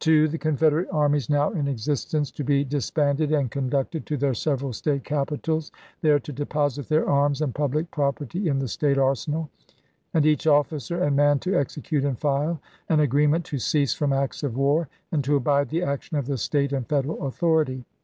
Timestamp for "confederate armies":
0.36-1.30